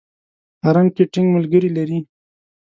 حرم 0.63 0.87
کې 0.95 1.03
ټینګ 1.13 1.27
ملګري 1.35 1.69
لري. 1.77 1.99